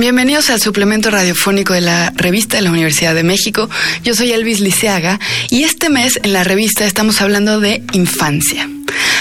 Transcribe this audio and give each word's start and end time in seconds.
Bienvenidos 0.00 0.48
al 0.48 0.62
suplemento 0.62 1.10
radiofónico 1.10 1.74
de 1.74 1.82
la 1.82 2.10
revista 2.16 2.56
de 2.56 2.62
la 2.62 2.70
Universidad 2.70 3.14
de 3.14 3.22
México. 3.22 3.68
Yo 4.02 4.14
soy 4.14 4.32
Elvis 4.32 4.60
Liceaga 4.60 5.20
y 5.50 5.64
este 5.64 5.90
mes 5.90 6.18
en 6.22 6.32
la 6.32 6.42
revista 6.42 6.86
estamos 6.86 7.20
hablando 7.20 7.60
de 7.60 7.82
infancia. 7.92 8.66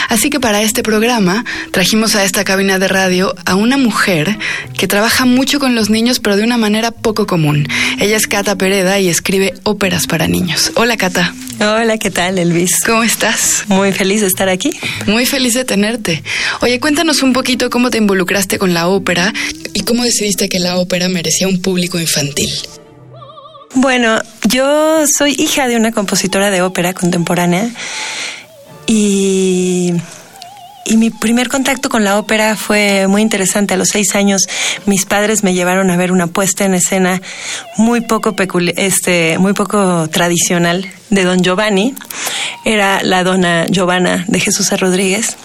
Así 0.10 0.30
que 0.30 0.40
para 0.40 0.62
este 0.62 0.84
programa 0.84 1.46
trajimos 1.72 2.16
a 2.16 2.24
esta 2.24 2.44
cabina 2.44 2.80
de 2.80 2.88
radio 2.88 3.36
a 3.46 3.56
una 3.56 3.78
mujer 3.78 4.38
que 4.78 4.88
trabaja 4.88 5.26
mucho 5.26 5.60
con 5.60 5.76
los 5.76 5.90
niños 5.90 6.20
pero 6.20 6.36
de 6.36 6.44
una 6.44 6.58
manera 6.58 6.92
poco 6.92 7.28
común. 7.28 7.68
Ella 8.00 8.18
es 8.18 8.28
Cata 8.28 8.58
Pereda 8.58 9.00
y 9.00 9.08
escribe 9.08 9.54
óperas 9.64 10.08
para 10.08 10.28
niños. 10.28 10.72
Hola 10.76 10.98
Cata. 10.98 11.34
Hola, 11.60 11.98
¿qué 11.98 12.10
tal 12.10 12.40
Elvis? 12.40 12.84
¿Cómo 12.86 13.04
estás? 13.04 13.66
Muy 13.68 13.92
feliz 13.92 14.22
de 14.22 14.28
estar 14.28 14.50
aquí. 14.50 14.72
Muy 15.06 15.26
feliz 15.26 15.54
de 15.54 15.64
tenerte. 15.66 16.24
Oye, 16.62 16.80
cuéntanos 16.80 17.22
un 17.22 17.34
poquito 17.34 17.70
cómo 17.70 17.90
te 17.90 17.98
involucraste 17.98 18.58
con 18.58 18.74
la 18.74 18.88
ópera 18.88 19.34
y 19.74 19.82
cómo 19.82 20.04
decidiste 20.04 20.50
que 20.50 20.60
la 20.60 20.78
ópera 20.78 21.08
merecía 21.10 21.48
un 21.48 21.62
público 21.62 22.00
infantil. 22.00 22.50
Bueno, 23.76 24.20
yo 24.48 25.06
soy 25.06 25.36
hija 25.38 25.68
de 25.68 25.76
una 25.76 25.92
compositora 25.92 26.50
de 26.50 26.62
ópera 26.62 26.94
contemporánea 26.94 27.70
y, 28.90 29.94
y 30.86 30.98
mi 30.98 31.12
primer 31.12 31.48
contacto 31.48 31.90
con 31.90 32.04
la 32.04 32.18
ópera 32.18 32.56
fue 32.56 33.06
muy 33.06 33.22
interesante. 33.22 33.76
A 33.76 33.78
los 33.78 33.90
seis 33.90 34.16
años 34.16 34.48
mis 34.88 35.06
padres 35.06 35.44
me 35.44 35.54
llevaron 35.54 35.92
a 35.92 35.98
ver 35.98 36.12
una 36.12 36.26
puesta 36.26 36.66
en 36.66 36.74
escena 36.74 37.22
muy 37.78 38.02
poco, 38.02 38.36
este, 38.76 39.38
muy 39.38 39.54
poco 39.54 40.10
tradicional 40.10 40.92
de 41.12 41.24
Don 41.24 41.44
Giovanni. 41.44 41.94
Era 42.66 43.04
la 43.04 43.24
dona 43.24 43.68
Giovanna 43.68 44.26
de 44.28 44.40
Jesús 44.40 44.72
Rodríguez, 44.72 45.38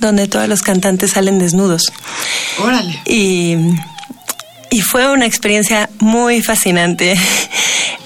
donde 0.00 0.26
todos 0.26 0.48
los 0.48 0.62
cantantes 0.62 1.10
salen 1.10 1.38
desnudos. 1.38 1.92
Órale. 2.58 2.98
Y 3.04 3.56
y 4.70 4.80
fue 4.82 5.10
una 5.10 5.26
experiencia 5.26 5.88
muy 5.98 6.42
fascinante 6.42 7.14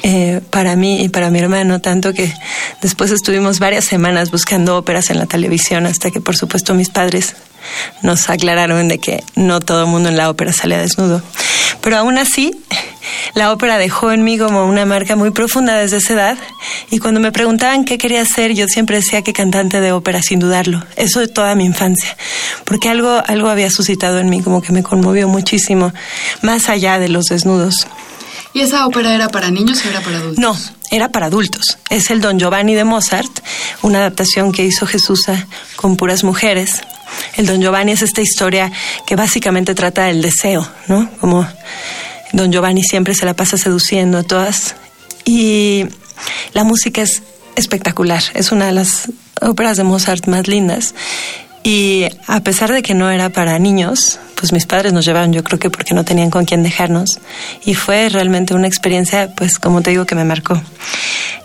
eh, 0.02 0.40
para 0.50 0.74
mí 0.76 1.02
y 1.02 1.08
para 1.08 1.30
mi 1.30 1.38
hermano, 1.38 1.80
tanto 1.80 2.12
que 2.12 2.32
después 2.80 3.10
estuvimos 3.10 3.58
varias 3.58 3.84
semanas 3.84 4.30
buscando 4.30 4.76
óperas 4.76 5.10
en 5.10 5.18
la 5.18 5.26
televisión 5.26 5.86
hasta 5.86 6.10
que 6.10 6.20
por 6.20 6.36
supuesto 6.36 6.74
mis 6.74 6.90
padres 6.90 7.36
nos 8.02 8.28
aclararon 8.28 8.88
de 8.88 8.98
que 8.98 9.22
no 9.36 9.60
todo 9.60 9.82
el 9.82 9.86
mundo 9.88 10.08
en 10.08 10.16
la 10.16 10.28
ópera 10.28 10.52
salía 10.52 10.78
desnudo. 10.78 11.22
Pero 11.80 11.96
aún 11.98 12.18
así, 12.18 12.52
la 13.34 13.52
ópera 13.52 13.78
dejó 13.78 14.12
en 14.12 14.24
mí 14.24 14.38
como 14.38 14.66
una 14.66 14.84
marca 14.86 15.16
muy 15.16 15.30
profunda 15.30 15.76
desde 15.76 15.98
esa 15.98 16.14
edad 16.14 16.38
y 16.90 16.98
cuando 16.98 17.20
me 17.20 17.32
preguntaban 17.32 17.84
qué 17.84 17.98
quería 17.98 18.24
ser, 18.24 18.52
yo 18.54 18.66
siempre 18.66 18.96
decía 18.96 19.22
que 19.22 19.32
cantante 19.32 19.80
de 19.80 19.92
ópera, 19.92 20.20
sin 20.22 20.38
dudarlo. 20.38 20.84
Eso 20.96 21.20
de 21.20 21.28
toda 21.28 21.54
mi 21.54 21.64
infancia, 21.64 22.16
porque 22.64 22.88
algo, 22.88 23.22
algo 23.26 23.48
había 23.48 23.70
suscitado 23.70 24.18
en 24.18 24.30
mí 24.30 24.42
como 24.42 24.62
que 24.62 24.72
me 24.72 24.82
conmovió 24.82 25.28
muchísimo, 25.28 25.92
más 26.42 26.68
allá 26.68 26.98
de 26.98 27.08
los 27.08 27.26
desnudos. 27.26 27.86
¿Y 28.54 28.60
esa 28.60 28.86
ópera 28.86 29.14
era 29.14 29.28
para 29.28 29.50
niños 29.50 29.84
o 29.84 29.88
era 29.88 30.00
para 30.00 30.18
adultos? 30.18 30.38
No, 30.38 30.56
era 30.90 31.08
para 31.08 31.26
adultos. 31.26 31.78
Es 31.88 32.10
el 32.10 32.20
Don 32.20 32.38
Giovanni 32.38 32.74
de 32.74 32.84
Mozart, 32.84 33.30
una 33.82 33.98
adaptación 33.98 34.52
que 34.52 34.64
hizo 34.64 34.86
Jesús 34.86 35.26
con 35.76 35.96
puras 35.96 36.22
mujeres. 36.22 36.82
El 37.36 37.46
Don 37.46 37.60
Giovanni 37.60 37.92
es 37.92 38.02
esta 38.02 38.20
historia 38.20 38.70
que 39.06 39.16
básicamente 39.16 39.74
trata 39.74 40.04
del 40.04 40.20
deseo, 40.20 40.68
¿no? 40.88 41.10
Como 41.20 41.46
Don 42.32 42.52
Giovanni 42.52 42.82
siempre 42.82 43.14
se 43.14 43.24
la 43.24 43.34
pasa 43.34 43.56
seduciendo 43.56 44.18
a 44.18 44.22
todas. 44.22 44.74
Y 45.24 45.86
la 46.52 46.64
música 46.64 47.02
es 47.02 47.22
espectacular, 47.56 48.22
es 48.34 48.52
una 48.52 48.66
de 48.66 48.72
las 48.72 49.10
óperas 49.40 49.76
de 49.76 49.84
Mozart 49.84 50.26
más 50.26 50.46
lindas. 50.46 50.94
Y 51.64 52.06
a 52.26 52.40
pesar 52.40 52.72
de 52.72 52.82
que 52.82 52.94
no 52.94 53.10
era 53.10 53.30
para 53.30 53.58
niños, 53.58 54.18
pues 54.34 54.52
mis 54.52 54.66
padres 54.66 54.92
nos 54.92 55.04
llevaron, 55.04 55.32
yo 55.32 55.44
creo 55.44 55.58
que 55.58 55.70
porque 55.70 55.94
no 55.94 56.04
tenían 56.04 56.30
con 56.30 56.44
quién 56.44 56.62
dejarnos. 56.62 57.20
Y 57.64 57.74
fue 57.74 58.08
realmente 58.08 58.54
una 58.54 58.66
experiencia, 58.66 59.32
pues 59.36 59.58
como 59.58 59.82
te 59.82 59.90
digo, 59.90 60.04
que 60.04 60.14
me 60.14 60.24
marcó. 60.24 60.60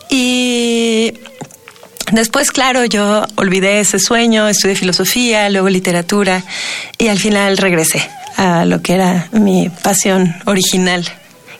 Y 0.10 1.14
Después, 2.12 2.52
claro, 2.52 2.86
yo 2.86 3.26
olvidé 3.36 3.82
ese 3.82 4.00
sueño, 4.00 4.48
estudié 4.48 4.76
filosofía, 4.76 5.50
luego 5.50 5.68
literatura 5.68 6.42
y 6.98 7.10
al 7.10 7.20
final 7.20 7.58
regresé 7.58 8.10
a 8.38 8.64
lo 8.64 8.82
que 8.82 8.94
era 8.94 9.28
mi 9.34 9.70
pasión 9.70 10.34
original, 10.46 11.06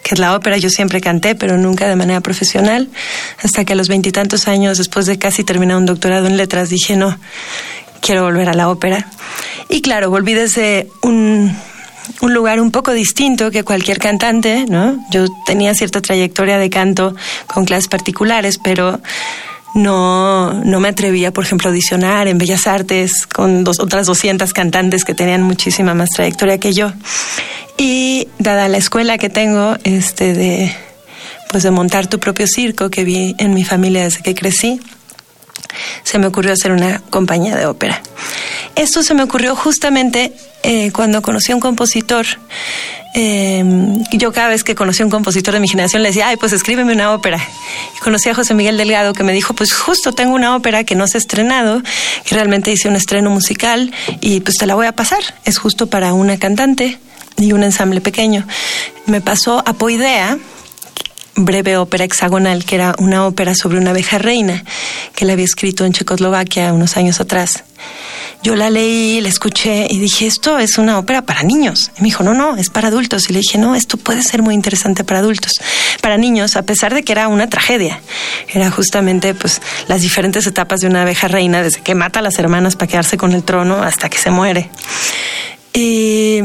que 0.04 0.16
es 0.16 0.20
la 0.20 0.36
ópera. 0.36 0.56
Yo 0.56 0.70
siempre 0.70 1.02
canté, 1.02 1.36
pero 1.36 1.58
nunca 1.58 1.90
de 1.90 1.98
manera 1.98 2.22
profesional, 2.22 2.88
hasta 3.44 3.66
que 3.66 3.74
a 3.74 3.76
los 3.76 3.90
veintitantos 3.90 4.48
años, 4.48 4.78
después 4.78 5.06
de 5.06 5.20
casi 5.20 5.44
terminar 5.44 5.76
un 5.76 5.86
doctorado 5.86 6.28
en 6.28 6.38
letras, 6.38 6.70
dije, 6.70 6.96
no, 6.96 7.20
quiero 8.02 8.24
volver 8.24 8.50
a 8.50 8.54
la 8.54 8.70
ópera. 8.70 9.08
Y 9.70 9.82
claro, 9.82 10.10
volví 10.10 10.34
desde 10.34 10.90
un, 11.02 11.56
un 12.22 12.34
lugar 12.34 12.62
un 12.62 12.72
poco 12.72 12.94
distinto 12.94 13.52
que 13.52 13.64
cualquier 13.64 14.00
cantante, 14.00 14.66
¿no? 14.68 14.98
Yo 15.12 15.26
tenía 15.46 15.74
cierta 15.74 16.02
trayectoria 16.02 16.58
de 16.58 16.70
canto 16.70 17.16
con 17.48 17.66
clases 17.66 17.88
particulares, 17.88 18.60
pero 18.64 19.00
no, 19.74 20.54
no 20.54 20.80
me 20.80 20.90
atrevía, 20.90 21.32
por 21.32 21.44
ejemplo, 21.44 21.68
a 21.68 21.72
audicionar 21.72 22.28
en 22.28 22.38
Bellas 22.38 22.68
Artes 22.68 23.28
con 23.28 23.68
otras 23.68 24.08
200 24.08 24.52
cantantes 24.54 25.04
que 25.04 25.14
tenían 25.14 25.44
muchísima 25.44 25.94
más 25.94 26.10
trayectoria 26.10 26.60
que 26.60 26.74
yo. 26.74 26.92
Y 27.78 28.28
dada 28.40 28.68
la 28.70 28.78
escuela 28.78 29.18
que 29.18 29.30
tengo, 29.30 29.76
este, 29.84 30.34
de, 30.34 30.76
pues 31.52 31.64
de 31.64 31.72
montar 31.72 32.08
tu 32.08 32.20
propio 32.20 32.48
circo 32.48 32.90
que 32.90 33.04
vi 33.04 33.36
en 33.38 33.54
mi 33.54 33.64
familia 33.64 34.04
desde 34.04 34.22
que 34.22 34.34
crecí, 34.34 34.82
se 36.04 36.20
me 36.20 36.28
ocurrió 36.28 36.54
hacer 36.54 36.72
una 36.72 37.02
compañía 37.10 37.56
de 37.56 37.66
ópera. 37.66 38.02
Esto 38.76 39.04
se 39.04 39.14
me 39.14 39.24
ocurrió 39.24 39.56
justamente 39.56 40.34
eh, 40.64 40.92
cuando 40.92 41.22
conocí 41.22 41.52
a 41.52 41.56
un 41.56 41.62
compositor 41.62 42.26
eh, 43.20 43.64
yo 44.12 44.32
cada 44.32 44.50
vez 44.50 44.64
que 44.64 44.76
conocí 44.76 45.02
a 45.02 45.06
un 45.06 45.10
compositor 45.10 45.56
de 45.56 45.60
mi 45.60 45.68
generación 45.68 46.04
le 46.04 46.10
decía, 46.10 46.28
ay, 46.28 46.38
pues 46.38 46.54
escríbeme 46.54 46.94
una 46.94 47.14
ópera. 47.14 47.40
Y 47.96 48.00
conocí 48.00 48.30
a 48.30 48.36
José 48.36 48.54
Miguel 48.54 48.78
Delgado 48.78 49.14
que 49.14 49.24
me 49.24 49.34
dijo, 49.34 49.56
pues 49.56 49.74
justo 49.74 50.12
tengo 50.12 50.36
una 50.36 50.56
ópera 50.56 50.84
que 50.84 50.94
no 50.94 51.08
se 51.08 51.18
ha 51.18 51.20
estrenado, 51.20 51.82
que 52.26 52.36
realmente 52.36 52.72
hice 52.72 52.88
un 52.88 52.96
estreno 52.96 53.32
musical 53.32 53.92
y 54.22 54.42
pues 54.42 54.58
te 54.58 54.68
la 54.68 54.76
voy 54.76 54.86
a 54.86 54.92
pasar. 54.92 55.20
Es 55.46 55.58
justo 55.58 55.88
para 55.88 56.14
una 56.14 56.38
cantante 56.38 57.00
y 57.38 57.54
un 57.54 57.64
ensamble 57.64 58.02
pequeño. 58.02 58.46
Me 59.08 59.20
pasó 59.20 59.64
Apoidea, 59.66 60.38
breve 61.38 61.78
ópera 61.78 62.04
hexagonal, 62.04 62.66
que 62.66 62.76
era 62.76 62.96
una 62.98 63.26
ópera 63.26 63.56
sobre 63.56 63.78
una 63.78 63.92
abeja 63.92 64.18
reina, 64.18 64.64
que 65.16 65.24
la 65.26 65.34
había 65.34 65.46
escrito 65.46 65.86
en 65.86 65.94
Checoslovaquia 65.94 66.74
unos 66.74 66.98
años 66.98 67.22
atrás. 67.22 67.64
Yo 68.44 68.56
la 68.56 68.70
leí, 68.70 69.20
la 69.22 69.30
escuché 69.30 69.88
y 69.90 70.00
dije, 70.00 70.28
esto 70.28 70.60
es 70.60 70.78
una 70.78 71.00
ópera 71.00 71.24
para 71.24 71.44
niños. 71.44 71.92
Y 71.98 72.02
me 72.02 72.06
dijo, 72.06 72.24
no, 72.24 72.34
no, 72.34 72.56
es 72.56 72.70
para 72.70 72.90
adultos. 72.90 73.30
Y 73.30 73.34
le 73.34 73.40
dije, 73.40 73.58
no, 73.58 73.76
esto 73.76 73.98
puede 73.98 74.22
ser 74.22 74.42
muy 74.42 74.54
interesante 74.54 75.04
para 75.04 75.20
adultos. 75.20 75.54
Para 76.02 76.18
niños, 76.18 76.56
a 76.56 76.64
pesar 76.64 76.94
de 76.94 77.04
que 77.04 77.12
era 77.12 77.28
una 77.28 77.50
tragedia. 77.50 78.00
Era 78.48 78.70
justamente 78.70 79.34
pues 79.34 79.62
las 79.88 80.02
diferentes 80.02 80.46
etapas 80.46 80.82
de 80.82 80.88
una 80.88 81.02
abeja 81.02 81.28
reina, 81.28 81.62
desde 81.64 81.82
que 81.82 81.96
mata 81.96 82.20
a 82.20 82.22
las 82.22 82.38
hermanas 82.40 82.76
para 82.76 82.88
quedarse 82.88 83.18
con 83.18 83.34
el 83.34 83.44
trono 83.44 83.82
hasta 83.82 84.10
que 84.10 84.18
se 84.18 84.30
muere. 84.30 84.70
Y 85.74 86.44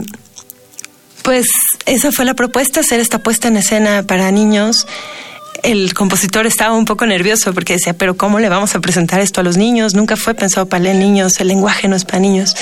pues 1.22 1.46
esa 1.86 2.12
fue 2.12 2.24
la 2.24 2.34
propuesta, 2.34 2.80
hacer 2.80 3.00
esta 3.00 3.18
puesta 3.18 3.48
en 3.48 3.56
escena 3.56 4.02
para 4.02 4.30
niños 4.30 4.86
el 5.62 5.94
compositor 5.94 6.46
estaba 6.46 6.74
un 6.74 6.84
poco 6.84 7.06
nervioso 7.06 7.54
porque 7.54 7.74
decía, 7.74 7.94
pero 7.94 8.16
¿cómo 8.16 8.40
le 8.40 8.48
vamos 8.48 8.74
a 8.74 8.80
presentar 8.80 9.20
esto 9.20 9.40
a 9.40 9.44
los 9.44 9.56
niños? 9.56 9.94
Nunca 9.94 10.16
fue 10.16 10.34
pensado 10.34 10.66
para 10.66 10.92
niños, 10.92 11.40
el 11.40 11.48
lenguaje 11.48 11.88
no 11.88 11.94
es 11.94 12.04
para 12.04 12.18
niños. 12.18 12.56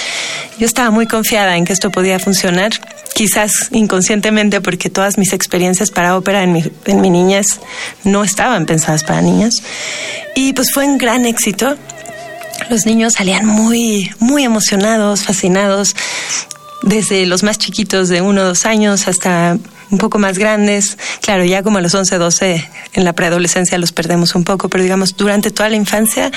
Yo 0.58 0.66
estaba 0.66 0.90
muy 0.90 1.06
confiada 1.06 1.56
en 1.56 1.64
que 1.64 1.72
esto 1.72 1.90
podía 1.90 2.18
funcionar, 2.18 2.72
quizás 3.14 3.68
inconscientemente 3.72 4.60
porque 4.60 4.90
todas 4.90 5.16
mis 5.16 5.32
experiencias 5.32 5.90
para 5.90 6.16
ópera 6.16 6.42
en 6.42 6.52
mi, 6.52 6.64
en 6.84 7.00
mi 7.00 7.10
niñez 7.10 7.60
no 8.04 8.22
estaban 8.22 8.66
pensadas 8.66 9.02
para 9.02 9.22
niños. 9.22 9.62
Y 10.36 10.52
pues 10.52 10.70
fue 10.72 10.84
un 10.84 10.98
gran 10.98 11.24
éxito. 11.24 11.76
Los 12.68 12.84
niños 12.84 13.14
salían 13.14 13.46
muy, 13.46 14.12
muy 14.18 14.44
emocionados, 14.44 15.24
fascinados, 15.24 15.96
desde 16.82 17.26
los 17.26 17.42
más 17.42 17.58
chiquitos 17.58 18.08
de 18.08 18.20
uno 18.20 18.42
o 18.42 18.44
dos 18.44 18.66
años 18.66 19.08
hasta 19.08 19.58
un 19.90 19.98
poco 19.98 20.18
más 20.18 20.38
grandes. 20.38 20.96
Claro, 21.20 21.44
ya 21.44 21.62
como 21.62 21.78
a 21.78 21.80
los 21.80 21.94
11, 21.94 22.18
12, 22.18 22.68
en 22.94 23.04
la 23.04 23.12
preadolescencia 23.12 23.78
los 23.78 23.92
perdemos 23.92 24.34
un 24.34 24.44
poco, 24.44 24.68
pero 24.68 24.82
digamos, 24.82 25.16
durante 25.16 25.50
toda 25.50 25.68
la 25.68 25.76
infancia 25.76 26.30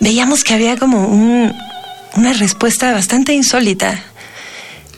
veíamos 0.00 0.44
que 0.44 0.54
había 0.54 0.76
como 0.76 1.06
una 1.08 2.32
respuesta 2.34 2.92
bastante 2.92 3.32
insólita. 3.32 4.02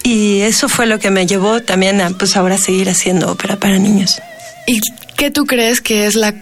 Y 0.05 0.41
eso 0.41 0.69
fue 0.69 0.87
lo 0.87 0.99
que 0.99 1.11
me 1.11 1.27
llevó 1.27 1.61
también 1.63 2.01
a, 2.01 2.11
pues 2.11 2.37
ahora, 2.37 2.59
seguir 2.59 2.91
haciendo 2.91 3.31
ópera 3.31 3.57
para 3.57 3.79
niños. 3.79 4.21
¿Y 4.67 4.81
qué 5.17 5.31
tú 5.31 5.45
crees 5.45 5.81
que 5.81 6.07
es 6.07 6.17
la 6.17 6.35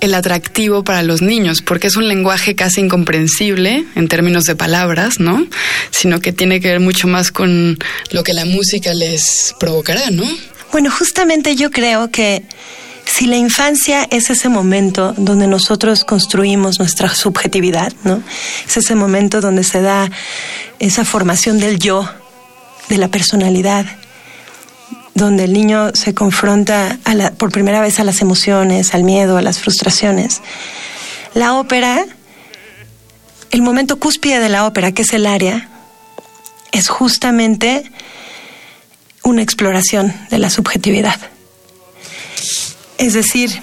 el 0.00 0.14
atractivo 0.14 0.84
para 0.84 1.02
los 1.02 1.22
niños, 1.22 1.62
porque 1.62 1.86
es 1.86 1.96
un 1.96 2.08
lenguaje 2.08 2.54
casi 2.54 2.80
incomprensible 2.80 3.84
en 3.94 4.08
términos 4.08 4.44
de 4.44 4.56
palabras, 4.56 5.20
¿no? 5.20 5.46
Sino 5.90 6.20
que 6.20 6.32
tiene 6.32 6.60
que 6.60 6.68
ver 6.68 6.80
mucho 6.80 7.08
más 7.08 7.30
con 7.30 7.78
lo 8.10 8.22
que 8.22 8.34
la 8.34 8.44
música 8.44 8.94
les 8.94 9.54
provocará, 9.58 10.10
¿no? 10.10 10.24
Bueno, 10.72 10.90
justamente 10.90 11.56
yo 11.56 11.70
creo 11.70 12.10
que 12.10 12.42
si 13.06 13.26
la 13.26 13.36
infancia 13.36 14.06
es 14.10 14.30
ese 14.30 14.48
momento 14.48 15.14
donde 15.16 15.46
nosotros 15.46 16.04
construimos 16.04 16.78
nuestra 16.78 17.14
subjetividad, 17.14 17.92
¿no? 18.04 18.22
Es 18.66 18.76
ese 18.76 18.94
momento 18.94 19.40
donde 19.40 19.64
se 19.64 19.80
da 19.80 20.10
esa 20.78 21.04
formación 21.04 21.58
del 21.58 21.78
yo, 21.78 22.08
de 22.88 22.98
la 22.98 23.08
personalidad. 23.08 23.86
Donde 25.16 25.44
el 25.44 25.54
niño 25.54 25.92
se 25.94 26.14
confronta 26.14 26.98
por 27.38 27.50
primera 27.50 27.80
vez 27.80 27.98
a 27.98 28.04
las 28.04 28.20
emociones, 28.20 28.94
al 28.94 29.02
miedo, 29.02 29.38
a 29.38 29.42
las 29.42 29.58
frustraciones. 29.58 30.42
La 31.32 31.54
ópera, 31.54 32.04
el 33.50 33.62
momento 33.62 33.98
cúspide 33.98 34.40
de 34.40 34.50
la 34.50 34.66
ópera, 34.66 34.92
que 34.92 35.02
es 35.02 35.14
el 35.14 35.26
área, 35.26 35.70
es 36.70 36.88
justamente 36.88 37.90
una 39.22 39.40
exploración 39.40 40.12
de 40.28 40.38
la 40.38 40.50
subjetividad. 40.50 41.18
Es 42.98 43.14
decir, 43.14 43.62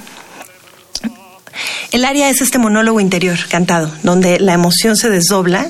el 1.92 2.04
área 2.04 2.30
es 2.30 2.42
este 2.42 2.58
monólogo 2.58 3.00
interior 3.00 3.38
cantado, 3.48 3.92
donde 4.02 4.40
la 4.40 4.54
emoción 4.54 4.98
se 4.98 5.12
desdobla 5.12 5.70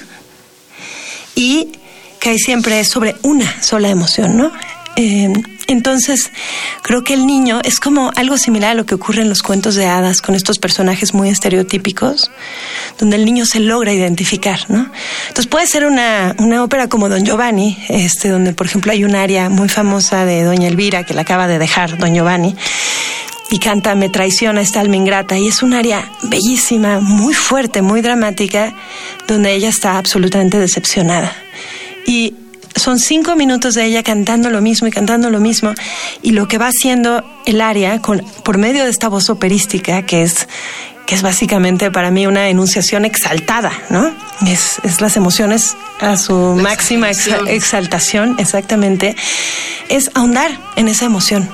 y 1.35 1.73
cae 2.19 2.37
siempre 2.37 2.81
sobre 2.85 3.17
una 3.21 3.61
sola 3.61 3.89
emoción, 3.89 4.37
¿no? 4.37 4.49
Eh, 4.95 5.33
entonces, 5.67 6.31
creo 6.81 7.03
que 7.03 7.13
el 7.13 7.25
niño 7.25 7.59
es 7.63 7.79
como 7.79 8.11
algo 8.15 8.37
similar 8.37 8.71
a 8.71 8.73
lo 8.75 8.85
que 8.85 8.95
ocurre 8.95 9.21
en 9.21 9.29
los 9.29 9.41
cuentos 9.41 9.75
de 9.75 9.87
hadas 9.87 10.21
con 10.21 10.35
estos 10.35 10.59
personajes 10.59 11.13
muy 11.13 11.29
estereotípicos, 11.29 12.31
donde 12.99 13.15
el 13.15 13.25
niño 13.25 13.45
se 13.45 13.59
logra 13.59 13.93
identificar, 13.93 14.59
¿no? 14.69 14.91
Entonces 15.27 15.47
puede 15.47 15.65
ser 15.65 15.85
una, 15.85 16.35
una 16.37 16.63
ópera 16.63 16.89
como 16.89 17.09
Don 17.09 17.25
Giovanni, 17.25 17.77
este, 17.89 18.29
donde 18.29 18.53
por 18.53 18.67
ejemplo 18.67 18.91
hay 18.91 19.03
un 19.03 19.15
área 19.15 19.49
muy 19.49 19.69
famosa 19.69 20.25
de 20.25 20.43
Doña 20.43 20.67
Elvira 20.67 21.05
que 21.05 21.13
la 21.13 21.21
acaba 21.21 21.47
de 21.47 21.59
dejar 21.59 21.97
Don 21.97 22.13
Giovanni, 22.13 22.55
y 23.49 23.59
canta 23.59 23.95
Me 23.95 24.09
traiciona 24.09 24.61
esta 24.61 24.79
alma 24.79 24.95
ingrata 24.95 25.37
y 25.37 25.47
es 25.47 25.61
un 25.63 25.73
área 25.73 26.11
bellísima, 26.23 26.99
muy 26.99 27.33
fuerte, 27.33 27.81
muy 27.81 28.01
dramática, 28.01 28.73
donde 29.27 29.53
ella 29.53 29.69
está 29.69 29.97
absolutamente 29.97 30.57
decepcionada. 30.59 31.31
Y 32.05 32.33
son 32.75 32.99
cinco 32.99 33.35
minutos 33.35 33.75
de 33.75 33.85
ella 33.85 34.03
cantando 34.03 34.49
lo 34.49 34.61
mismo 34.61 34.87
y 34.87 34.91
cantando 34.91 35.29
lo 35.29 35.39
mismo 35.39 35.73
y 36.21 36.31
lo 36.31 36.47
que 36.47 36.57
va 36.57 36.67
haciendo 36.67 37.23
el 37.45 37.61
área 37.61 37.99
con, 37.99 38.23
por 38.43 38.57
medio 38.57 38.83
de 38.83 38.89
esta 38.89 39.07
voz 39.09 39.29
operística 39.29 40.05
que 40.05 40.23
es 40.23 40.47
que 41.05 41.15
es 41.15 41.21
básicamente 41.21 41.91
para 41.91 42.11
mí 42.11 42.27
una 42.27 42.47
enunciación 42.47 43.03
exaltada, 43.03 43.73
¿no? 43.89 44.09
Es, 44.47 44.79
es 44.83 45.01
las 45.01 45.17
emociones 45.17 45.75
a 45.99 46.15
su 46.15 46.33
máxima 46.33 47.09
exaltación, 47.09 48.37
exactamente, 48.39 49.15
es 49.89 50.11
ahondar 50.13 50.57
en 50.77 50.87
esa 50.87 51.03
emoción 51.03 51.49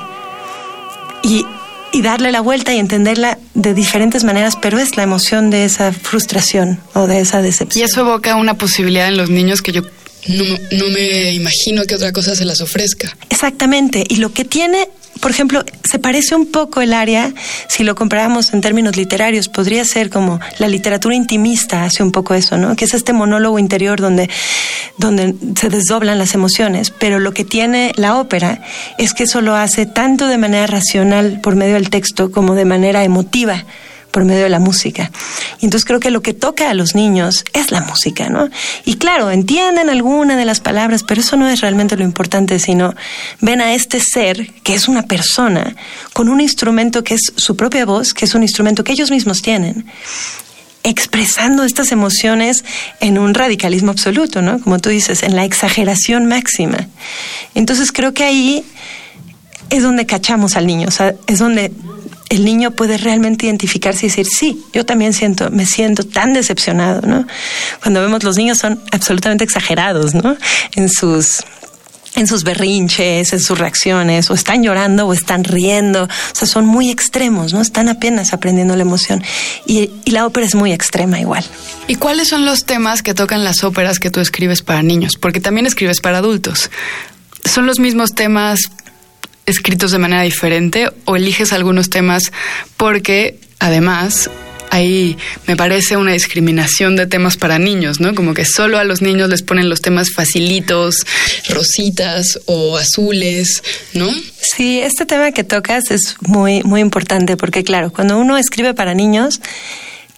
y, 1.23 1.47
y 1.91 2.01
darle 2.03 2.31
la 2.31 2.41
vuelta 2.41 2.73
y 2.73 2.79
entenderla 2.79 3.39
de 3.55 3.73
diferentes 3.73 4.23
maneras, 4.23 4.55
pero 4.55 4.77
es 4.77 4.97
la 4.97 5.03
emoción 5.03 5.49
de 5.49 5.65
esa 5.65 5.91
frustración 5.91 6.79
o 6.93 7.07
de 7.07 7.19
esa 7.19 7.41
decepción. 7.41 7.81
Y 7.81 7.85
eso 7.85 8.01
evoca 8.01 8.35
una 8.35 8.53
posibilidad 8.53 9.07
en 9.07 9.17
los 9.17 9.31
niños 9.31 9.61
que 9.61 9.71
yo 9.71 9.81
no, 10.27 10.43
no 10.71 10.89
me 10.89 11.33
imagino 11.33 11.83
que 11.85 11.95
otra 11.95 12.11
cosa 12.11 12.35
se 12.35 12.45
las 12.45 12.61
ofrezca. 12.61 13.15
Exactamente. 13.29 14.03
Y 14.07 14.17
lo 14.17 14.33
que 14.33 14.45
tiene 14.45 14.87
por 15.19 15.31
ejemplo, 15.31 15.63
se 15.89 15.99
parece 15.99 16.35
un 16.35 16.49
poco 16.49 16.81
el 16.81 16.93
área, 16.93 17.33
si 17.67 17.83
lo 17.83 17.95
comparamos 17.95 18.53
en 18.53 18.61
términos 18.61 18.95
literarios, 18.95 19.49
podría 19.49 19.83
ser 19.83 20.09
como 20.09 20.39
la 20.59 20.67
literatura 20.67 21.15
intimista 21.15 21.83
hace 21.83 22.03
un 22.03 22.11
poco 22.11 22.35
eso, 22.35 22.57
¿no? 22.57 22.75
Que 22.75 22.85
es 22.85 22.93
este 22.93 23.11
monólogo 23.11 23.59
interior 23.59 23.99
donde, 23.99 24.29
donde 24.97 25.35
se 25.59 25.69
desdoblan 25.69 26.19
las 26.19 26.35
emociones, 26.35 26.91
pero 26.91 27.19
lo 27.19 27.33
que 27.33 27.43
tiene 27.43 27.91
la 27.95 28.17
ópera 28.17 28.61
es 28.97 29.13
que 29.13 29.23
eso 29.23 29.41
lo 29.41 29.55
hace 29.55 29.85
tanto 29.85 30.27
de 30.27 30.37
manera 30.37 30.67
racional 30.67 31.41
por 31.41 31.55
medio 31.55 31.73
del 31.73 31.89
texto 31.89 32.31
como 32.31 32.55
de 32.55 32.65
manera 32.65 33.03
emotiva 33.03 33.65
por 34.11 34.25
medio 34.25 34.43
de 34.43 34.49
la 34.49 34.59
música. 34.59 35.11
Y 35.59 35.65
entonces 35.65 35.85
creo 35.85 35.99
que 35.99 36.11
lo 36.11 36.21
que 36.21 36.33
toca 36.33 36.69
a 36.69 36.73
los 36.73 36.95
niños 36.95 37.45
es 37.53 37.71
la 37.71 37.81
música, 37.81 38.29
¿no? 38.29 38.49
Y 38.85 38.95
claro, 38.95 39.31
entienden 39.31 39.89
alguna 39.89 40.37
de 40.37 40.45
las 40.45 40.59
palabras, 40.59 41.03
pero 41.03 41.21
eso 41.21 41.35
no 41.35 41.47
es 41.47 41.61
realmente 41.61 41.97
lo 41.97 42.03
importante, 42.03 42.59
sino 42.59 42.95
ven 43.41 43.61
a 43.61 43.73
este 43.73 43.99
ser 43.99 44.51
que 44.63 44.73
es 44.73 44.87
una 44.87 45.03
persona 45.03 45.75
con 46.13 46.29
un 46.29 46.41
instrumento 46.41 47.03
que 47.03 47.15
es 47.15 47.33
su 47.35 47.55
propia 47.55 47.85
voz, 47.85 48.13
que 48.13 48.25
es 48.25 48.35
un 48.35 48.43
instrumento 48.43 48.83
que 48.83 48.93
ellos 48.93 49.11
mismos 49.11 49.41
tienen 49.41 49.85
expresando 50.83 51.65
estas 51.65 51.91
emociones 51.91 52.63
en 52.99 53.17
un 53.17 53.33
radicalismo 53.33 53.91
absoluto, 53.91 54.41
¿no? 54.41 54.61
Como 54.61 54.79
tú 54.79 54.89
dices, 54.89 55.23
en 55.23 55.35
la 55.35 55.43
exageración 55.43 56.25
máxima. 56.25 56.87
Entonces 57.53 57.91
creo 57.91 58.13
que 58.13 58.23
ahí 58.23 58.63
es 59.69 59.83
donde 59.83 60.05
cachamos 60.05 60.55
al 60.55 60.65
niño, 60.65 60.87
o 60.87 60.91
sea, 60.91 61.13
es 61.27 61.39
donde 61.39 61.71
el 62.29 62.45
niño 62.45 62.71
puede 62.71 62.97
realmente 62.97 63.47
identificarse 63.47 64.05
y 64.05 64.09
decir, 64.09 64.27
sí, 64.27 64.63
yo 64.71 64.85
también 64.85 65.13
siento, 65.13 65.49
me 65.49 65.65
siento 65.65 66.03
tan 66.03 66.33
decepcionado, 66.33 67.01
¿no? 67.07 67.25
Cuando 67.81 68.01
vemos 68.01 68.23
los 68.23 68.37
niños 68.37 68.59
son 68.59 68.79
absolutamente 68.91 69.43
exagerados, 69.43 70.13
¿no? 70.13 70.37
En 70.75 70.89
sus 70.89 71.43
en 72.15 72.27
sus 72.27 72.43
berrinches, 72.43 73.33
en 73.33 73.39
sus 73.39 73.57
reacciones, 73.57 74.29
o 74.29 74.33
están 74.33 74.63
llorando 74.63 75.07
o 75.07 75.13
están 75.13 75.43
riendo, 75.43 76.05
o 76.05 76.35
sea, 76.35 76.47
son 76.47 76.65
muy 76.65 76.89
extremos, 76.89 77.53
¿no? 77.53 77.61
Están 77.61 77.87
apenas 77.87 78.33
aprendiendo 78.33 78.75
la 78.75 78.81
emoción. 78.81 79.23
Y, 79.65 79.91
y, 80.05 80.11
la 80.11 80.25
ópera 80.25 80.45
es 80.45 80.55
muy 80.55 80.73
extrema 80.73 81.19
igual. 81.19 81.45
¿Y 81.87 81.95
cuáles 81.95 82.27
son 82.27 82.45
los 82.45 82.65
temas 82.65 83.03
que 83.03 83.13
tocan 83.13 83.43
las 83.43 83.63
óperas 83.63 83.99
que 83.99 84.09
tú 84.09 84.19
escribes 84.19 84.63
para 84.63 84.81
niños? 84.81 85.17
Porque 85.17 85.39
también 85.39 85.67
escribes 85.67 86.01
para 86.01 86.17
adultos. 86.17 86.71
¿Son 87.45 87.65
los 87.65 87.79
mismos 87.79 88.15
temas 88.15 88.59
escritos 89.49 89.91
de 89.91 89.97
manera 89.97 90.21
diferente 90.23 90.89
o 91.05 91.15
eliges 91.15 91.53
algunos 91.53 91.89
temas 91.89 92.23
porque 92.77 93.39
además 93.59 94.29
ahí 94.71 95.17
me 95.47 95.55
parece 95.55 95.97
una 95.97 96.13
discriminación 96.13 96.95
de 96.95 97.07
temas 97.07 97.37
para 97.37 97.59
niños, 97.59 97.99
¿no? 97.99 98.15
Como 98.15 98.33
que 98.33 98.45
solo 98.45 98.77
a 98.77 98.83
los 98.83 99.01
niños 99.01 99.29
les 99.29 99.41
ponen 99.41 99.69
los 99.69 99.81
temas 99.81 100.11
facilitos, 100.13 101.05
rositas 101.49 102.39
o 102.45 102.77
azules, 102.77 103.63
¿no? 103.93 104.09
Sí, 104.41 104.79
este 104.79 105.05
tema 105.05 105.31
que 105.31 105.43
tocas 105.43 105.91
es 105.91 106.15
muy, 106.21 106.63
muy 106.63 106.81
importante 106.81 107.37
porque, 107.37 107.63
claro, 107.63 107.91
cuando 107.91 108.17
uno 108.17 108.37
escribe 108.37 108.73
para 108.73 108.93
niños, 108.93 109.41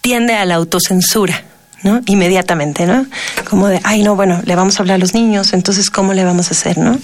tiende 0.01 0.33
a 0.33 0.45
la 0.45 0.55
autocensura. 0.55 1.45
¿no? 1.83 1.99
Inmediatamente, 2.05 2.85
¿no? 2.85 3.07
Como 3.49 3.67
de, 3.67 3.79
ay, 3.83 4.03
no, 4.03 4.15
bueno, 4.15 4.43
le 4.45 4.55
vamos 4.55 4.77
a 4.77 4.83
hablar 4.83 4.97
a 4.97 4.97
los 4.99 5.15
niños, 5.15 5.51
entonces, 5.53 5.89
¿cómo 5.89 6.13
le 6.13 6.23
vamos 6.23 6.49
a 6.49 6.51
hacer, 6.51 6.77
no? 6.77 6.99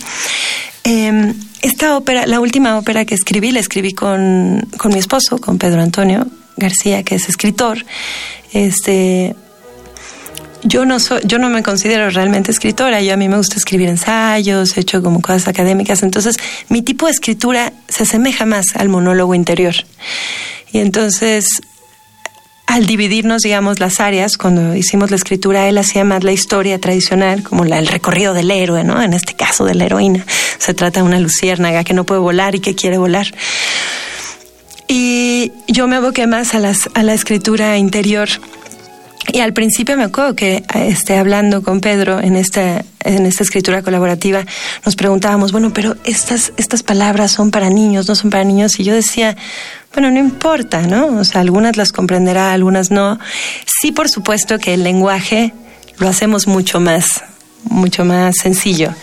Eh, 0.83 1.33
esta 1.61 1.97
ópera, 1.97 2.25
la 2.25 2.39
última 2.39 2.77
ópera 2.77 3.05
que 3.05 3.15
escribí, 3.15 3.51
la 3.51 3.59
escribí 3.59 3.93
con, 3.93 4.67
con 4.77 4.93
mi 4.93 4.99
esposo, 4.99 5.39
con 5.39 5.57
Pedro 5.57 5.81
Antonio 5.81 6.27
García, 6.55 7.03
que 7.03 7.15
es 7.15 7.29
escritor. 7.29 7.85
Este, 8.53 9.35
yo 10.63 10.85
no 10.85 10.99
soy, 10.99 11.21
yo 11.25 11.39
no 11.39 11.49
me 11.49 11.63
considero 11.63 12.09
realmente 12.09 12.51
escritora, 12.51 13.01
yo 13.01 13.13
a 13.13 13.17
mí 13.17 13.27
me 13.29 13.37
gusta 13.37 13.55
escribir 13.55 13.89
ensayos, 13.89 14.77
he 14.77 14.81
hecho 14.81 15.01
como 15.01 15.21
cosas 15.21 15.47
académicas, 15.47 16.03
entonces 16.03 16.35
mi 16.69 16.81
tipo 16.81 17.05
de 17.05 17.11
escritura 17.11 17.73
se 17.87 18.03
asemeja 18.03 18.45
más 18.45 18.65
al 18.75 18.89
monólogo 18.89 19.35
interior. 19.35 19.75
Y 20.71 20.79
entonces 20.79 21.61
al 22.67 22.85
dividirnos, 22.85 23.41
digamos, 23.41 23.79
las 23.79 24.01
áreas, 24.01 24.37
cuando 24.37 24.75
hicimos 24.75 25.09
la 25.09 25.15
escritura, 25.15 25.67
él 25.69 25.77
hacía 25.77 26.03
más 26.03 26.23
la 26.25 26.33
historia 26.33 26.79
tradicional, 26.79 27.41
como 27.41 27.63
la, 27.63 27.79
el 27.79 27.87
recorrido 27.87 28.33
del 28.33 28.51
héroe, 28.51 28.83
¿no? 28.83 29.01
En 29.01 29.13
este 29.13 29.35
caso 29.35 29.63
de 29.63 29.73
la 29.73 29.85
heroína. 29.85 30.25
Se 30.59 30.73
trata 30.73 30.99
de 30.99 31.05
una 31.05 31.19
luciérnaga 31.19 31.85
que 31.85 31.93
no 31.93 32.03
puede 32.03 32.19
volar 32.19 32.55
y 32.55 32.59
que 32.59 32.75
quiere 32.75 32.97
volar. 32.97 33.33
Y 34.89 35.53
yo 35.67 35.87
me 35.87 35.95
aboqué 35.95 36.27
más 36.27 36.55
a, 36.55 36.59
las, 36.59 36.89
a 36.93 37.03
la 37.03 37.13
escritura 37.13 37.77
interior. 37.77 38.27
Y 39.31 39.41
al 39.41 39.53
principio 39.53 39.97
me 39.97 40.05
acuerdo 40.05 40.35
que 40.35 40.63
este, 40.73 41.17
hablando 41.17 41.61
con 41.61 41.81
Pedro 41.81 42.19
en 42.19 42.37
esta, 42.37 42.83
en 43.03 43.25
esta 43.25 43.43
escritura 43.43 43.81
colaborativa, 43.81 44.45
nos 44.85 44.95
preguntábamos, 44.95 45.51
bueno, 45.51 45.73
pero 45.73 45.97
estas, 46.05 46.53
estas 46.57 46.81
palabras 46.81 47.31
son 47.31 47.51
para 47.51 47.69
niños, 47.69 48.07
no 48.07 48.15
son 48.15 48.29
para 48.29 48.45
niños. 48.45 48.79
Y 48.79 48.85
yo 48.85 48.93
decía, 48.93 49.35
bueno, 49.93 50.11
no 50.11 50.19
importa, 50.19 50.83
¿no? 50.83 51.19
O 51.19 51.23
sea, 51.25 51.41
algunas 51.41 51.75
las 51.75 51.91
comprenderá, 51.91 52.53
algunas 52.53 52.89
no. 52.89 53.19
Sí, 53.65 53.91
por 53.91 54.09
supuesto 54.09 54.59
que 54.59 54.75
el 54.75 54.83
lenguaje 54.83 55.53
lo 55.97 56.07
hacemos 56.07 56.47
mucho 56.47 56.79
más, 56.79 57.23
mucho 57.63 58.05
más 58.05 58.35
sencillo, 58.41 58.93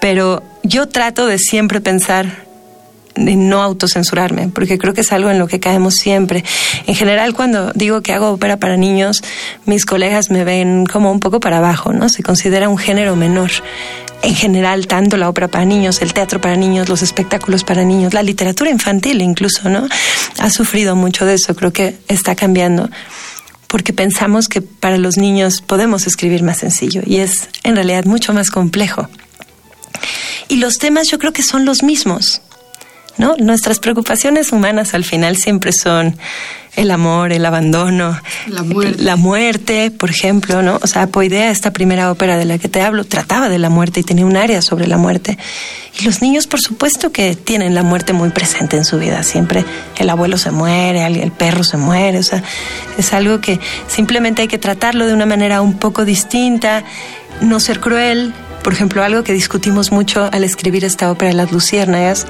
pero 0.00 0.42
yo 0.62 0.88
trato 0.88 1.26
de 1.26 1.38
siempre 1.38 1.80
pensar 1.80 2.44
en 3.14 3.48
no 3.48 3.62
autocensurarme, 3.62 4.48
porque 4.48 4.78
creo 4.78 4.94
que 4.94 5.02
es 5.02 5.12
algo 5.12 5.30
en 5.30 5.38
lo 5.38 5.46
que 5.46 5.60
caemos 5.60 5.94
siempre. 5.94 6.44
En 6.86 6.94
general, 6.94 7.34
cuando 7.34 7.72
digo 7.74 8.02
que 8.02 8.12
hago 8.12 8.30
ópera 8.30 8.58
para 8.58 8.76
niños, 8.76 9.22
mis 9.66 9.84
colegas 9.84 10.30
me 10.30 10.44
ven 10.44 10.86
como 10.86 11.10
un 11.10 11.20
poco 11.20 11.40
para 11.40 11.58
abajo, 11.58 11.92
¿no? 11.92 12.08
Se 12.08 12.22
considera 12.22 12.68
un 12.68 12.78
género 12.78 13.16
menor 13.16 13.50
en 14.22 14.34
general, 14.34 14.86
tanto 14.86 15.16
la 15.16 15.28
ópera 15.28 15.48
para 15.48 15.64
niños, 15.64 16.00
el 16.00 16.12
teatro 16.12 16.40
para 16.40 16.56
niños, 16.56 16.88
los 16.88 17.02
espectáculos 17.02 17.64
para 17.64 17.84
niños, 17.84 18.14
la 18.14 18.22
literatura 18.22 18.70
infantil 18.70 19.20
incluso, 19.20 19.68
¿no? 19.68 19.88
Ha 20.38 20.50
sufrido 20.50 20.94
mucho 20.94 21.26
de 21.26 21.34
eso, 21.34 21.54
creo 21.56 21.72
que 21.72 21.98
está 22.08 22.34
cambiando 22.36 22.88
porque 23.66 23.94
pensamos 23.94 24.48
que 24.48 24.60
para 24.60 24.98
los 24.98 25.16
niños 25.16 25.62
podemos 25.62 26.06
escribir 26.06 26.42
más 26.42 26.58
sencillo 26.58 27.00
y 27.06 27.16
es 27.16 27.48
en 27.64 27.74
realidad 27.74 28.04
mucho 28.04 28.34
más 28.34 28.50
complejo. 28.50 29.08
Y 30.48 30.56
los 30.56 30.76
temas 30.76 31.08
yo 31.08 31.18
creo 31.18 31.32
que 31.32 31.42
son 31.42 31.64
los 31.64 31.82
mismos. 31.82 32.42
¿No? 33.18 33.36
Nuestras 33.38 33.78
preocupaciones 33.78 34.52
humanas 34.52 34.94
al 34.94 35.04
final 35.04 35.36
siempre 35.36 35.72
son 35.72 36.16
el 36.74 36.90
amor, 36.90 37.32
el 37.32 37.44
abandono, 37.44 38.18
la 38.46 38.62
muerte. 38.62 39.02
la 39.02 39.16
muerte, 39.16 39.90
por 39.90 40.08
ejemplo, 40.08 40.62
¿no? 40.62 40.80
O 40.82 40.86
sea, 40.86 41.06
Poidea, 41.06 41.50
esta 41.50 41.70
primera 41.70 42.10
ópera 42.10 42.38
de 42.38 42.46
la 42.46 42.56
que 42.56 42.68
te 42.68 42.80
hablo, 42.80 43.04
trataba 43.04 43.50
de 43.50 43.58
la 43.58 43.68
muerte 43.68 44.00
y 44.00 44.02
tenía 44.02 44.24
un 44.24 44.36
área 44.36 44.62
sobre 44.62 44.86
la 44.86 44.96
muerte. 44.96 45.38
Y 46.00 46.04
los 46.04 46.22
niños, 46.22 46.46
por 46.46 46.60
supuesto, 46.60 47.12
que 47.12 47.36
tienen 47.36 47.74
la 47.74 47.82
muerte 47.82 48.14
muy 48.14 48.30
presente 48.30 48.78
en 48.78 48.86
su 48.86 48.98
vida. 48.98 49.22
Siempre 49.22 49.64
el 49.98 50.08
abuelo 50.08 50.38
se 50.38 50.50
muere, 50.50 51.04
el 51.04 51.32
perro 51.32 51.62
se 51.62 51.76
muere, 51.76 52.18
o 52.18 52.22
sea, 52.22 52.42
es 52.96 53.12
algo 53.12 53.40
que 53.42 53.60
simplemente 53.86 54.42
hay 54.42 54.48
que 54.48 54.58
tratarlo 54.58 55.06
de 55.06 55.12
una 55.12 55.26
manera 55.26 55.60
un 55.60 55.74
poco 55.74 56.06
distinta, 56.06 56.84
no 57.42 57.60
ser 57.60 57.80
cruel, 57.80 58.32
por 58.62 58.72
ejemplo, 58.72 59.02
algo 59.02 59.24
que 59.24 59.32
discutimos 59.32 59.90
mucho 59.90 60.28
al 60.32 60.44
escribir 60.44 60.84
esta 60.84 61.10
ópera 61.10 61.32
Las 61.32 61.50
Luciérnagas, 61.50 62.26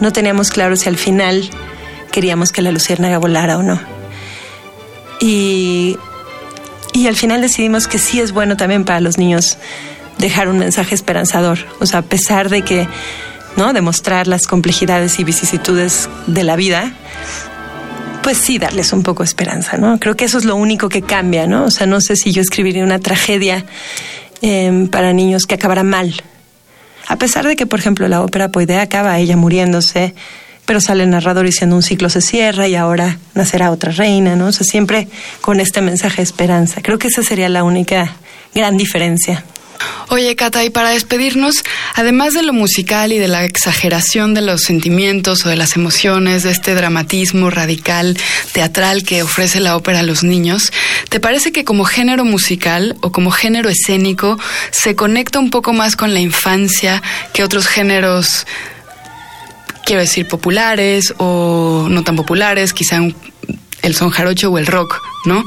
no 0.00 0.12
teníamos 0.12 0.50
claro 0.50 0.76
si 0.76 0.88
al 0.88 0.96
final 0.96 1.48
queríamos 2.12 2.52
que 2.52 2.62
la 2.62 2.70
luciérnaga 2.70 3.18
volara 3.18 3.58
o 3.58 3.62
no. 3.62 3.80
Y, 5.20 5.96
y 6.92 7.06
al 7.06 7.16
final 7.16 7.40
decidimos 7.40 7.88
que 7.88 7.98
sí 7.98 8.20
es 8.20 8.32
bueno 8.32 8.56
también 8.56 8.84
para 8.84 9.00
los 9.00 9.18
niños 9.18 9.58
dejar 10.18 10.48
un 10.48 10.58
mensaje 10.58 10.94
esperanzador. 10.94 11.58
O 11.80 11.86
sea, 11.86 12.00
a 12.00 12.02
pesar 12.02 12.48
de 12.48 12.62
que, 12.62 12.88
¿no? 13.56 13.72
Demostrar 13.72 14.26
las 14.26 14.46
complejidades 14.46 15.18
y 15.18 15.24
vicisitudes 15.24 16.08
de 16.26 16.44
la 16.44 16.56
vida, 16.56 16.92
pues 18.22 18.38
sí 18.38 18.58
darles 18.58 18.92
un 18.92 19.02
poco 19.02 19.22
de 19.22 19.28
esperanza, 19.28 19.76
¿no? 19.76 19.98
Creo 19.98 20.16
que 20.16 20.24
eso 20.24 20.38
es 20.38 20.44
lo 20.44 20.56
único 20.56 20.88
que 20.88 21.02
cambia, 21.02 21.46
¿no? 21.46 21.64
O 21.64 21.70
sea, 21.70 21.86
no 21.86 22.00
sé 22.00 22.16
si 22.16 22.32
yo 22.32 22.42
escribiría 22.42 22.84
una 22.84 22.98
tragedia 22.98 23.64
Em, 24.40 24.86
para 24.86 25.12
niños 25.12 25.46
que 25.46 25.54
acabará 25.56 25.82
mal. 25.82 26.14
A 27.08 27.16
pesar 27.16 27.46
de 27.46 27.56
que, 27.56 27.66
por 27.66 27.78
ejemplo, 27.78 28.06
la 28.06 28.22
ópera 28.22 28.50
Poidea 28.50 28.82
acaba 28.82 29.18
ella 29.18 29.36
muriéndose, 29.36 30.14
pero 30.66 30.80
sale 30.80 31.04
el 31.04 31.10
narrador 31.10 31.46
diciendo 31.46 31.74
un 31.74 31.82
ciclo 31.82 32.10
se 32.10 32.20
cierra 32.20 32.68
y 32.68 32.74
ahora 32.74 33.18
nacerá 33.34 33.70
otra 33.70 33.90
reina, 33.90 34.36
¿no? 34.36 34.48
O 34.48 34.52
sea, 34.52 34.66
siempre 34.66 35.08
con 35.40 35.60
este 35.60 35.80
mensaje 35.80 36.16
de 36.18 36.24
esperanza. 36.24 36.82
Creo 36.82 36.98
que 36.98 37.08
esa 37.08 37.22
sería 37.22 37.48
la 37.48 37.64
única 37.64 38.14
gran 38.54 38.76
diferencia. 38.76 39.42
Oye, 40.08 40.34
Cata, 40.36 40.64
y 40.64 40.70
para 40.70 40.90
despedirnos, 40.90 41.64
además 41.94 42.32
de 42.32 42.42
lo 42.42 42.52
musical 42.52 43.12
y 43.12 43.18
de 43.18 43.28
la 43.28 43.44
exageración 43.44 44.34
de 44.34 44.40
los 44.40 44.62
sentimientos 44.62 45.44
o 45.44 45.50
de 45.50 45.56
las 45.56 45.76
emociones, 45.76 46.42
de 46.42 46.50
este 46.50 46.74
dramatismo 46.74 47.50
radical, 47.50 48.16
teatral 48.52 49.02
que 49.02 49.22
ofrece 49.22 49.60
la 49.60 49.76
ópera 49.76 50.00
a 50.00 50.02
los 50.02 50.24
niños, 50.24 50.72
¿te 51.10 51.20
parece 51.20 51.52
que 51.52 51.64
como 51.64 51.84
género 51.84 52.24
musical 52.24 52.96
o 53.02 53.12
como 53.12 53.30
género 53.30 53.68
escénico 53.68 54.38
se 54.70 54.96
conecta 54.96 55.38
un 55.38 55.50
poco 55.50 55.72
más 55.72 55.94
con 55.94 56.14
la 56.14 56.20
infancia 56.20 57.02
que 57.34 57.44
otros 57.44 57.66
géneros, 57.66 58.46
quiero 59.84 60.00
decir, 60.00 60.26
populares 60.26 61.14
o 61.18 61.86
no 61.90 62.02
tan 62.02 62.16
populares, 62.16 62.72
quizá 62.72 63.00
el 63.82 63.94
son 63.94 64.10
jarocho 64.10 64.50
o 64.50 64.58
el 64.58 64.66
rock, 64.66 65.00
¿no? 65.24 65.44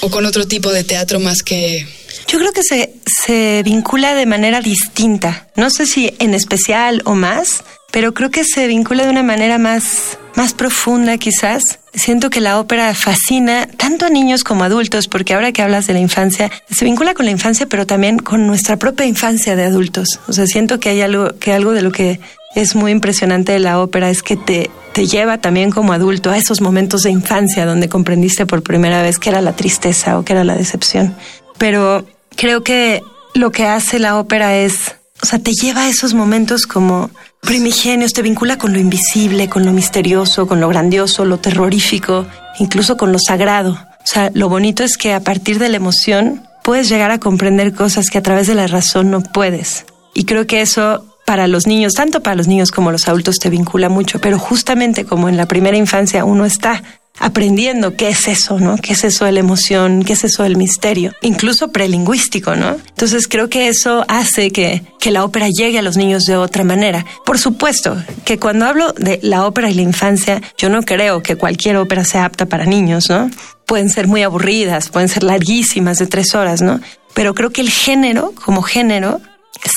O 0.00 0.10
con 0.10 0.26
otro 0.26 0.46
tipo 0.46 0.72
de 0.72 0.84
teatro 0.84 1.20
más 1.20 1.42
que 1.42 1.86
yo 2.28 2.38
creo 2.38 2.52
que 2.52 2.62
se, 2.62 2.92
se 3.24 3.62
vincula 3.64 4.14
de 4.14 4.26
manera 4.26 4.60
distinta. 4.60 5.48
No 5.54 5.70
sé 5.70 5.86
si 5.86 6.14
en 6.18 6.34
especial 6.34 7.02
o 7.04 7.14
más, 7.14 7.62
pero 7.92 8.14
creo 8.14 8.30
que 8.30 8.44
se 8.44 8.66
vincula 8.66 9.04
de 9.04 9.10
una 9.10 9.22
manera 9.22 9.58
más, 9.58 10.18
más 10.34 10.52
profunda 10.52 11.18
quizás. 11.18 11.78
Siento 11.94 12.28
que 12.28 12.40
la 12.40 12.58
ópera 12.58 12.92
fascina 12.94 13.68
tanto 13.76 14.06
a 14.06 14.10
niños 14.10 14.44
como 14.44 14.64
a 14.64 14.66
adultos, 14.66 15.06
porque 15.08 15.34
ahora 15.34 15.52
que 15.52 15.62
hablas 15.62 15.86
de 15.86 15.92
la 15.92 16.00
infancia, 16.00 16.50
se 16.68 16.84
vincula 16.84 17.14
con 17.14 17.26
la 17.26 17.32
infancia, 17.32 17.66
pero 17.66 17.86
también 17.86 18.18
con 18.18 18.46
nuestra 18.46 18.76
propia 18.76 19.06
infancia 19.06 19.54
de 19.54 19.64
adultos. 19.64 20.20
O 20.26 20.32
sea, 20.32 20.46
siento 20.46 20.80
que 20.80 20.90
hay 20.90 21.00
algo, 21.02 21.38
que 21.38 21.52
algo 21.52 21.72
de 21.72 21.82
lo 21.82 21.92
que 21.92 22.20
es 22.56 22.74
muy 22.74 22.90
impresionante 22.90 23.52
de 23.52 23.58
la 23.58 23.80
ópera 23.80 24.08
es 24.08 24.22
que 24.22 24.34
te, 24.34 24.70
te 24.94 25.06
lleva 25.06 25.38
también 25.38 25.70
como 25.70 25.92
adulto 25.92 26.30
a 26.30 26.38
esos 26.38 26.62
momentos 26.62 27.02
de 27.02 27.10
infancia 27.10 27.66
donde 27.66 27.90
comprendiste 27.90 28.46
por 28.46 28.62
primera 28.62 29.02
vez 29.02 29.18
que 29.18 29.28
era 29.28 29.42
la 29.42 29.52
tristeza 29.52 30.18
o 30.18 30.24
que 30.24 30.32
era 30.32 30.42
la 30.42 30.56
decepción. 30.56 31.14
Pero 31.58 32.06
creo 32.34 32.64
que 32.64 33.02
lo 33.34 33.52
que 33.52 33.66
hace 33.66 33.98
la 33.98 34.18
ópera 34.18 34.56
es, 34.56 34.96
o 35.22 35.26
sea, 35.26 35.38
te 35.38 35.52
lleva 35.52 35.82
a 35.82 35.88
esos 35.90 36.14
momentos 36.14 36.66
como 36.66 37.10
primigenios, 37.42 38.14
te 38.14 38.22
vincula 38.22 38.56
con 38.56 38.72
lo 38.72 38.78
invisible, 38.78 39.50
con 39.50 39.66
lo 39.66 39.72
misterioso, 39.72 40.46
con 40.46 40.58
lo 40.58 40.68
grandioso, 40.70 41.26
lo 41.26 41.38
terrorífico, 41.38 42.26
incluso 42.58 42.96
con 42.96 43.12
lo 43.12 43.18
sagrado. 43.18 43.72
O 43.72 44.06
sea, 44.06 44.30
lo 44.32 44.48
bonito 44.48 44.82
es 44.82 44.96
que 44.96 45.12
a 45.12 45.20
partir 45.20 45.58
de 45.58 45.68
la 45.68 45.76
emoción 45.76 46.42
puedes 46.64 46.88
llegar 46.88 47.10
a 47.10 47.20
comprender 47.20 47.74
cosas 47.74 48.08
que 48.08 48.16
a 48.16 48.22
través 48.22 48.46
de 48.46 48.54
la 48.54 48.66
razón 48.66 49.10
no 49.10 49.20
puedes. 49.20 49.84
Y 50.14 50.24
creo 50.24 50.46
que 50.46 50.62
eso 50.62 51.04
para 51.26 51.48
los 51.48 51.66
niños, 51.66 51.92
tanto 51.92 52.22
para 52.22 52.36
los 52.36 52.48
niños 52.48 52.70
como 52.70 52.92
los 52.92 53.08
adultos, 53.08 53.36
te 53.36 53.50
vincula 53.50 53.90
mucho, 53.90 54.20
pero 54.20 54.38
justamente 54.38 55.04
como 55.04 55.28
en 55.28 55.36
la 55.36 55.46
primera 55.46 55.76
infancia 55.76 56.24
uno 56.24 56.46
está 56.46 56.82
aprendiendo 57.18 57.96
qué 57.96 58.08
es 58.08 58.28
eso, 58.28 58.60
¿no? 58.60 58.76
¿Qué 58.76 58.92
es 58.92 59.04
eso 59.04 59.24
de 59.24 59.32
la 59.32 59.40
emoción? 59.40 60.04
¿Qué 60.04 60.12
es 60.12 60.24
eso 60.24 60.42
del 60.42 60.56
misterio? 60.56 61.14
Incluso 61.22 61.68
prelingüístico, 61.68 62.54
¿no? 62.54 62.76
Entonces 62.88 63.26
creo 63.26 63.48
que 63.48 63.68
eso 63.68 64.04
hace 64.08 64.50
que, 64.50 64.82
que 65.00 65.10
la 65.10 65.24
ópera 65.24 65.48
llegue 65.48 65.78
a 65.78 65.82
los 65.82 65.96
niños 65.96 66.24
de 66.24 66.36
otra 66.36 66.62
manera. 66.62 67.04
Por 67.24 67.38
supuesto 67.38 67.96
que 68.24 68.38
cuando 68.38 68.66
hablo 68.66 68.92
de 68.92 69.18
la 69.22 69.46
ópera 69.46 69.70
y 69.70 69.74
la 69.74 69.82
infancia, 69.82 70.42
yo 70.58 70.68
no 70.68 70.82
creo 70.82 71.22
que 71.22 71.36
cualquier 71.36 71.76
ópera 71.76 72.04
sea 72.04 72.26
apta 72.26 72.46
para 72.46 72.66
niños, 72.66 73.08
¿no? 73.08 73.30
Pueden 73.64 73.90
ser 73.90 74.06
muy 74.06 74.22
aburridas, 74.22 74.90
pueden 74.90 75.08
ser 75.08 75.24
larguísimas 75.24 75.98
de 75.98 76.06
tres 76.06 76.34
horas, 76.34 76.62
¿no? 76.62 76.80
Pero 77.14 77.34
creo 77.34 77.50
que 77.50 77.62
el 77.62 77.70
género, 77.70 78.32
como 78.44 78.62
género, 78.62 79.20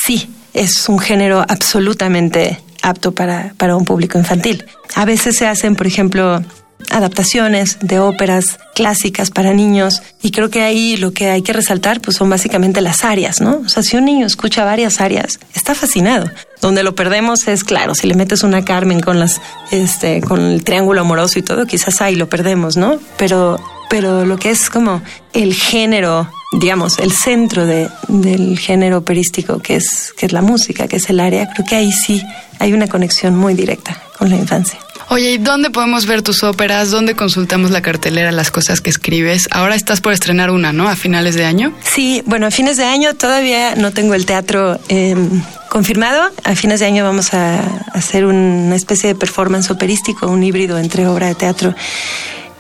sí, 0.05 0.29
es 0.53 0.89
un 0.89 1.00
género 1.00 1.46
absolutamente 1.48 2.60
apto 2.81 3.13
para, 3.13 3.53
para 3.58 3.75
un 3.75 3.86
público 3.86 4.17
infantil. 4.17 4.65
A 4.96 5.05
veces 5.05 5.38
se 5.38 5.48
hacen, 5.48 5.75
por 5.75 5.88
ejemplo, 5.88 6.41
adaptaciones 6.89 7.77
de 7.81 8.00
óperas 8.00 8.60
clásicas 8.74 9.31
para 9.31 9.53
niños 9.53 10.01
y 10.22 10.31
creo 10.31 10.50
que 10.50 10.62
ahí 10.62 10.98
lo 10.98 11.12
que 11.12 11.29
hay 11.29 11.41
que 11.41 11.53
resaltar 11.53 12.01
pues 12.01 12.17
son 12.17 12.29
básicamente 12.29 12.81
las 12.81 13.03
áreas, 13.03 13.41
¿no? 13.41 13.62
O 13.65 13.69
sea, 13.69 13.84
si 13.84 13.98
un 13.98 14.05
niño 14.05 14.25
escucha 14.25 14.63
varias 14.63 15.01
áreas, 15.01 15.39
está 15.53 15.75
fascinado. 15.75 16.29
Donde 16.62 16.84
lo 16.84 16.96
perdemos 16.96 17.48
es 17.48 17.63
claro, 17.63 17.96
si 17.96 18.08
le 18.08 18.15
metes 18.15 18.43
una 18.43 18.65
Carmen 18.65 19.01
con 19.01 19.19
las 19.19 19.41
este 19.72 20.22
con 20.22 20.41
el 20.41 20.63
triángulo 20.63 21.01
amoroso 21.01 21.39
y 21.39 21.41
todo, 21.41 21.65
quizás 21.65 22.01
ahí 22.01 22.15
lo 22.15 22.29
perdemos, 22.29 22.77
¿no? 22.77 23.00
Pero 23.17 23.60
pero 23.89 24.25
lo 24.25 24.38
que 24.38 24.51
es 24.51 24.69
como 24.69 25.01
el 25.34 25.53
género, 25.53 26.29
digamos, 26.53 27.00
el 27.00 27.12
centro 27.12 27.65
de, 27.65 27.89
del 28.08 28.58
género 28.58 28.98
operístico 28.98 29.60
que 29.60 29.75
es 29.75 30.13
que 30.17 30.27
es 30.27 30.31
la 30.31 30.41
música, 30.41 30.88
que 30.88 30.98
es 30.98 31.10
el 31.10 31.19
área, 31.19 31.50
creo 31.53 31.65
que 31.65 31.75
ahí 31.75 31.91
sí 31.91 32.22
hay 32.60 32.74
una 32.74 32.88
conexión 32.88 33.36
muy 33.36 33.53
directa 33.53 34.01
con 34.17 34.29
la 34.29 34.36
infancia. 34.36 34.79
Oye, 35.12 35.31
¿y 35.31 35.38
dónde 35.39 35.72
podemos 35.72 36.05
ver 36.05 36.22
tus 36.22 36.43
óperas? 36.43 36.91
¿Dónde 36.91 37.15
consultamos 37.15 37.72
la 37.72 37.81
cartelera, 37.81 38.31
las 38.31 38.51
cosas 38.51 38.79
que 38.79 38.91
escribes? 38.91 39.48
Ahora 39.50 39.74
estás 39.74 40.01
por 40.01 40.13
estrenar 40.13 40.51
una, 40.51 40.72
¿no? 40.72 40.88
A 40.88 40.96
finales 40.96 41.34
de 41.34 41.46
año. 41.46 41.74
Sí, 41.84 42.22
bueno, 42.27 42.46
a 42.46 42.51
fines 42.51 42.77
de 42.77 42.84
año 42.84 43.15
todavía 43.15 43.74
no 43.75 43.91
tengo 43.91 44.13
el 44.13 44.27
teatro 44.27 44.79
em, 44.88 45.41
confirmado. 45.67 46.29
A 46.43 46.53
fines 46.53 46.79
de 46.79 46.86
año 46.86 47.03
vamos 47.03 47.34
a 47.34 47.60
hacer 47.91 48.25
una 48.25 48.75
especie 48.75 49.08
de 49.08 49.15
performance 49.15 49.72
operístico, 49.72 50.27
un 50.27 50.43
híbrido 50.43 50.77
entre 50.77 51.08
obra 51.08 51.25
de 51.25 51.34
teatro 51.34 51.74